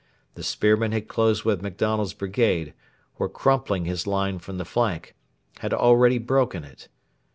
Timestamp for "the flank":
4.57-5.13